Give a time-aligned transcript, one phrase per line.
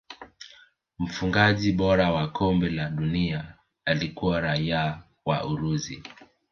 [0.99, 6.03] mfungaji bora wa kombe la dunia alikuwa raia wa urusi